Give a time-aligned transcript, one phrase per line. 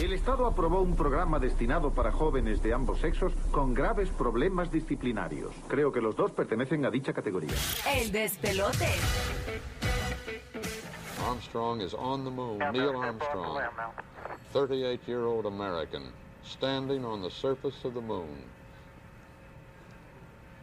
[0.00, 5.54] El Estado aprobó un programa destinado para jóvenes de ambos sexos con graves problemas disciplinarios.
[5.68, 7.52] Creo que los dos pertenecen a dicha categoría.
[7.86, 8.88] El despelote.
[11.28, 12.58] Armstrong is on the moon.
[12.72, 13.60] Neil Armstrong,
[14.54, 16.04] 38 year old American,
[16.44, 18.42] standing on the surface of the moon.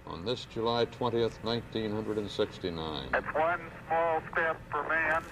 [0.08, 3.10] On this July 20th, 1969.
[3.14, 5.24] It's one small step for man,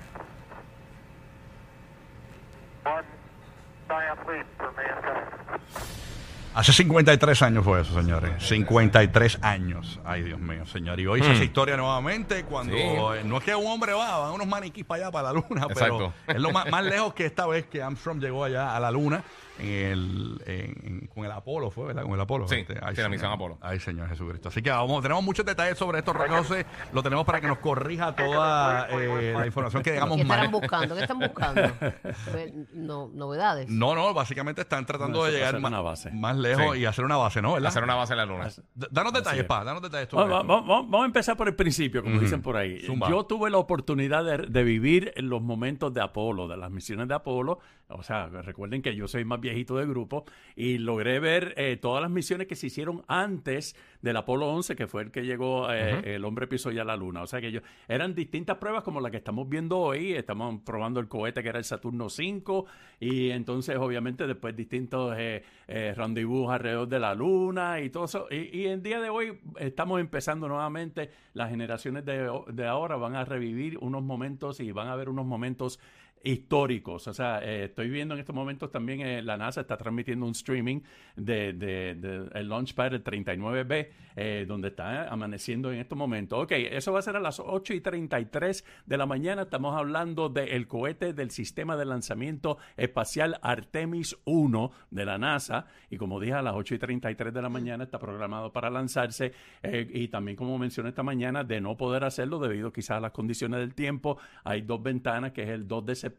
[2.84, 3.04] one
[6.54, 8.32] Hace 53 años fue eso, señores.
[8.48, 10.00] 53 años.
[10.06, 10.98] Ay, Dios mío, señor.
[11.02, 12.80] Y hoy hice esa historia nuevamente cuando Sí.
[12.82, 15.66] eh, no es que un hombre va, van unos maniquís para allá, para la luna,
[15.70, 16.14] Exacto.
[16.26, 18.90] pero es lo más, más lejos que esta vez que Armstrong llegó allá a la
[18.90, 19.22] luna
[19.60, 22.04] en el, en- en- con el Apolo, fue, ¿verdad?
[22.04, 22.48] Con el Apolo.
[22.48, 23.58] Sí, Ay, sí, la misión Apolo.
[23.62, 24.50] Ay, Señor Jesucristo.
[24.50, 26.12] Así que vamos, tenemos muchos detalles sobre esto.
[26.14, 30.22] Raquel José, lo tenemos para que nos corrija toda eh, la información que digamos ¿Qué
[30.24, 30.62] estarán mal.
[30.62, 30.96] buscando?
[30.96, 31.62] ¿Qué están buscando?
[32.32, 33.70] Pues, no, novedades.
[33.70, 36.12] No, no, básicamente están tratando No, de llegar más, una base.
[36.12, 36.82] más lejos Sí.
[36.82, 37.54] y hacer una base, ¿no?
[37.54, 37.70] ¿verdad?
[37.70, 38.50] Hacer una base en la luna.
[38.92, 39.48] Danos detalles, es.
[39.48, 40.08] pa, danos detalles.
[40.08, 40.48] Va- sobre va- esto.
[40.54, 42.82] va- va- Vamos a empezar por el principio, como dicen por ahí.
[42.86, 43.10] Zumba.
[43.10, 47.08] Yo tuve la oportunidad de, de vivir en los momentos de Apolo, de las misiones
[47.08, 47.60] de Apolo.
[47.88, 52.02] O sea, recuerden que yo soy más viejito del grupo y logré ver eh, todas
[52.02, 56.16] las misiones que se hicieron antes del Apolo 11, que fue el que llegó, eh,
[56.16, 57.24] el hombre pisó ya la luna.
[57.24, 60.14] O sea que yo, eran distintas pruebas como la que estamos viendo hoy.
[60.14, 62.66] Estamos probando el cohete que era el Saturno 5
[63.00, 68.28] y entonces obviamente después distintos eh, eh, rendezvous alrededor de la luna y todo eso.
[68.30, 73.16] Y, y en día de hoy estamos empezando nuevamente, las generaciones de, de ahora van
[73.16, 75.80] a revivir unos momentos y van a ver unos momentos
[76.26, 77.08] históricos.
[77.08, 80.32] O sea, eh, estoy viendo en estos momentos también eh, la NASA está transmitiendo un
[80.32, 80.82] streaming
[81.16, 86.44] de, de- de el Launchpad el 39B, eh, donde está amaneciendo en estos momentos.
[86.44, 89.44] Ok, eso va a ser a las 8 y 33 de la mañana.
[89.44, 95.68] Estamos hablando del cohete del sistema de lanzamiento espacial Artemis 1 de la NASA.
[95.92, 99.32] Y como dije, a las 8 y 33 de la mañana está programado para lanzarse.
[99.64, 103.60] y también, como mencioné esta mañana, de no poder hacerlo debido quizás a las condiciones
[103.60, 106.15] del tiempo, hay dos ventanas, que es el 2 de septiembre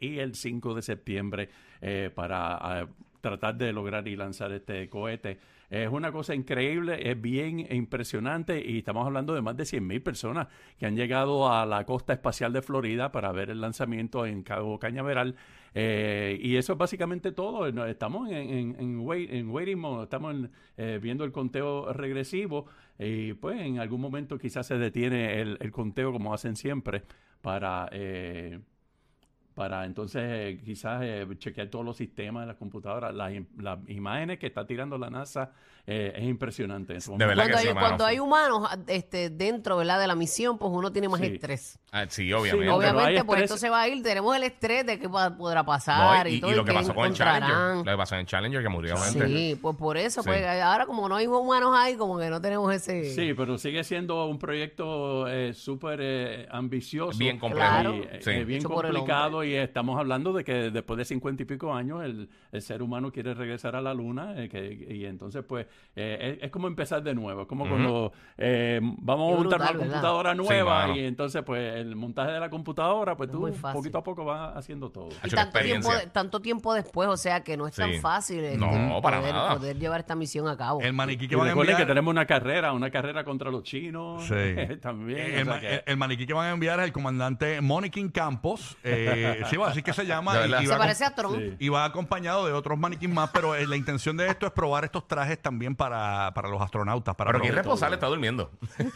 [0.00, 1.48] y el 5 de septiembre,
[1.80, 2.86] eh, para eh,
[3.20, 5.38] tratar de lograr y lanzar este cohete.
[5.68, 10.48] Es una cosa increíble, es bien impresionante y estamos hablando de más de 100.000 personas
[10.78, 14.80] que han llegado a la costa espacial de Florida para ver el lanzamiento en Cabo
[14.80, 15.36] Cañaveral.
[15.74, 17.66] Eh, y eso es básicamente todo.
[17.86, 20.34] Estamos en, wait- en waiting mode, estamos
[20.76, 22.66] eh, viendo el conteo regresivo
[22.98, 27.02] y pues en algún momento quizás se detiene el, el conteo como hacen siempre
[27.42, 27.88] para...
[27.92, 28.58] eh,
[29.60, 33.14] para entonces eh, quizás eh, chequear todos los sistemas de las computadoras.
[33.14, 35.52] Las, las imágenes que está tirando la NASA
[35.86, 36.94] eh, es impresionante.
[36.94, 40.00] De Cuando, que hay, sí, cuando hay humanos este, dentro ¿verdad?
[40.00, 41.26] de la misión, pues uno tiene más Sí.
[41.26, 41.78] estrés.
[41.92, 42.66] Ah, sí, obviamente.
[42.66, 42.70] Sí.
[42.72, 44.02] Obviamente, pues esto se va a ir.
[44.02, 46.52] Tenemos el estrés de qué va- podrá No, pasar y, y, y todo.
[46.52, 47.76] lo que pasó con el Challenger.
[47.78, 49.26] Lo que pasó en el Challenger que murió gente.
[49.26, 50.28] Sí, pues por eso, Sí.
[50.28, 53.12] pues ahora como no hay humanos ahí, como que no tenemos ese...
[53.14, 57.18] Sí, pero sigue siendo un proyecto eh, súper eh, ambicioso.
[57.18, 57.66] Bien complejo.
[57.68, 57.96] Claro.
[57.96, 58.30] Y, eh, Sí.
[58.30, 61.46] eh, bien Hecho por el complicado y estamos hablando de que después de cincuenta y
[61.46, 65.44] pico años el, el ser humano quiere regresar a la luna eh, que- y entonces
[65.46, 65.66] pues
[65.96, 69.70] eh, es, es como empezar de nuevo, es como cuando eh, vamos a montar una
[69.72, 69.78] ¿verdad?
[69.86, 73.98] computadora Sí, nueva y entonces pues el montaje de la computadora pues Es tú poquito
[73.98, 75.08] a poco vas haciendo todo.
[75.24, 77.98] Y tanto tiempo, tanto tiempo después, o sea que no es tan Sí.
[77.98, 79.54] fácil este, No, para poder, nada.
[79.56, 80.80] poder llevar esta misión a cabo.
[80.80, 81.86] El maniquí que Y van a recuerden enviar.
[81.86, 84.34] que tenemos una carrera, una carrera contra los chinos Sí.
[84.80, 85.18] también.
[85.34, 88.10] el, o sea que- el- el maniquí que van a enviar es el comandante Moniquín
[88.10, 88.76] Campos.
[88.84, 90.34] Eh, sí, así que se llama.
[90.34, 90.60] De y- verdad.
[90.62, 91.36] y Se va parece acom- a Tron.
[91.40, 91.56] Sí.
[91.58, 94.84] Y va acompañado de otros maniquín más, pero eh, la intención de esto es probar
[94.84, 97.14] estos trajes también para, para los astronautas.
[97.14, 98.50] Para Pero qué probar- irresponsable está durmiendo.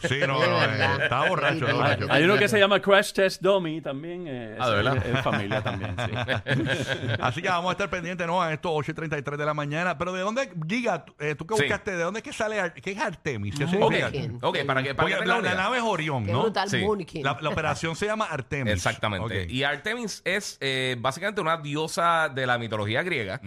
[0.07, 1.03] Sí, no, no, eh, verdad.
[1.03, 1.65] estaba borracho.
[1.67, 2.07] Borracho.
[2.09, 4.25] Hay uno que se llama Crash Test Dummy también.
[4.27, 5.05] eh, Ah, ¿de ese verdad?
[5.07, 6.11] Es, es familia también, sí.
[7.19, 8.41] Así que vamos a estar pendientes, ¿no?
[8.41, 9.97] A estos 8 y 33 de la mañana.
[9.97, 11.61] Pero ¿de dónde, Giga, tú- eh, tú que Sí.
[11.63, 13.55] buscaste, ¿de dónde es que sale, Ar- qué es Artemis?
[13.57, 14.07] ¿Qué Ok, significa?
[14.41, 15.63] Ok, para que, para Porque que tengan la, una la idea.
[15.63, 16.41] nave es Orión, Qué ¿no?
[16.43, 16.77] brutal, Sí.
[16.77, 17.23] Munikin.
[17.23, 18.73] La, la operación se llama Artemis.
[18.73, 19.43] Exactamente.
[19.45, 19.49] Ok.
[19.51, 23.39] Y Artemis es eh, básicamente una diosa de la mitología griega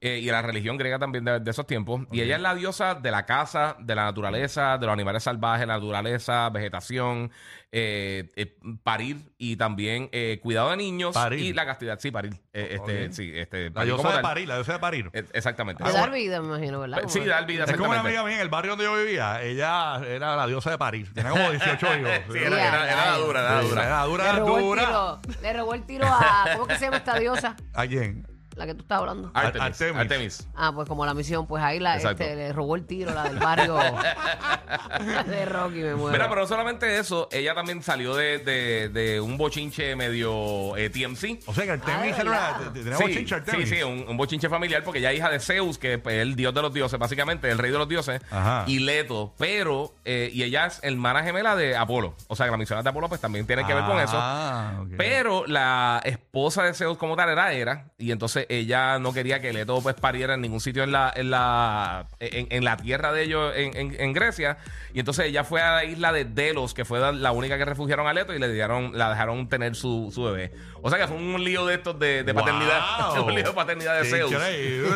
[0.00, 2.02] eh, y de la religión griega también de, de esos tiempos.
[2.12, 5.66] Y ella es la diosa de la casa, de la naturaleza, de los animales salvajes,
[5.66, 7.30] la naturaleza, vegetación,
[7.74, 11.40] eh, eh, parir y también eh, cuidado de niños Parir.
[11.40, 11.98] y la castidad.
[11.98, 12.34] Sí, parir.
[12.52, 14.22] Eh, este, sí, este, La parir diosa de tal.
[14.22, 14.98] París, la diosa de.
[15.14, 15.82] Eh, Exactamente.
[15.82, 17.02] De dar vida, me imagino, ¿verdad?
[17.08, 17.64] Sí, dar vida.
[17.64, 18.18] Es como una exactamente.
[18.18, 19.42] amiga mía en el barrio donde yo vivía.
[19.42, 21.08] Ella era la diosa de París.
[21.14, 22.10] Tenía como 18 hijos.
[22.30, 23.82] Sí, era, era, era la dura, era dura.
[23.84, 24.84] Era Le dura, robó, el dura.
[24.86, 26.06] tiro, le robó el tiro
[26.52, 27.56] ¿Cómo que se llama esta diosa?
[27.74, 28.26] ¿A quién?
[28.56, 29.30] La que tú estás hablando.
[29.34, 29.62] Artemis.
[29.66, 29.96] Artemis.
[30.00, 30.48] Artemis.
[30.54, 32.22] Ah, pues como la misión, pues ahí la, Exacto.
[32.22, 33.76] este, le robó el tiro, la del barrio
[35.26, 36.12] de Rocky, me muero.
[36.12, 40.90] Mira, pero no solamente eso, ella también salió de, de, de un bochinche medio eh,
[40.90, 41.40] TMC.
[41.48, 42.72] O sea que Artemis Ah, era.
[42.72, 43.68] Tenía Sí, bochinche Artemis.
[43.68, 46.16] sí, sí, un, un bochinche familiar porque ella es hija de Zeus, que es pues,
[46.16, 48.64] el dios de los dioses, básicamente, el rey de los dioses, Ajá.
[48.66, 52.14] y Leto, pero, eh, y ella es hermana gemela de Apolo.
[52.28, 54.16] O sea, que las misiones de Apolo pues también tienen que ver con eso.
[54.16, 54.88] Ah, ok.
[54.96, 59.52] Pero la esposa de Zeus como tal era Hera, y entonces ella no quería que
[59.52, 63.22] Leto pues pariera en ningún sitio en la, en la, en, en la tierra de
[63.22, 64.58] ellos en, en- en Grecia,
[64.94, 68.06] y entonces ella fue a la isla de Delos, que fue la- única que refugiaron
[68.06, 70.52] a Leto, y le dieron, la dejaron tener su, su bebé.
[70.82, 72.42] O sea que fue un lío de estos de, de Wow.
[72.44, 74.32] paternidad, un lío de paternidad de Zeus.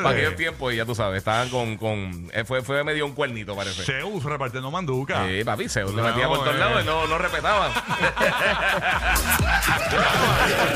[0.03, 3.13] Para aquellos tiempos, y ya tú sabes, estaban con, con eh, fue, fue medio un
[3.13, 3.83] cuernito, parece.
[3.85, 5.27] Zeus repartiendo manduca.
[5.27, 7.71] Sí, papi, Zeus le metía por todos lados y no, no respetaban.